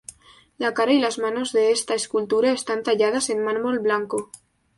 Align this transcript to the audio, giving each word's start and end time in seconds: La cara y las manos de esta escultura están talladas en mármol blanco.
La 0.57 0.73
cara 0.73 0.93
y 0.93 0.99
las 0.99 1.19
manos 1.19 1.51
de 1.51 1.69
esta 1.69 1.93
escultura 1.93 2.51
están 2.51 2.81
talladas 2.81 3.29
en 3.29 3.43
mármol 3.43 3.77
blanco. 3.77 4.31